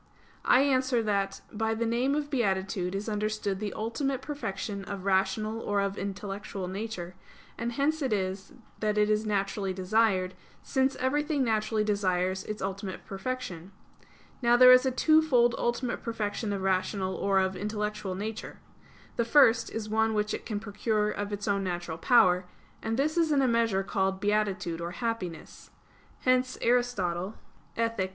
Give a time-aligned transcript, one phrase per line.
[0.45, 5.59] I answer that, By the name of beatitude is understood the ultimate perfection of rational
[5.59, 7.13] or of intellectual nature;
[7.55, 10.33] and hence it is that it is naturally desired,
[10.63, 13.73] since everything naturally desires its ultimate perfection.
[14.41, 18.57] Now there is a twofold ultimate perfection of rational or of intellectual nature.
[19.17, 22.45] The first is one which it can procure of its own natural power;
[22.81, 25.69] and this is in a measure called beatitude or happiness.
[26.21, 27.35] Hence Aristotle
[27.77, 28.09] (Ethic.